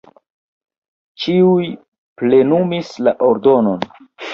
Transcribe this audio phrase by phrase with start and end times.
[1.25, 1.69] Ĉiuj
[2.23, 3.91] plenumis la ordonon.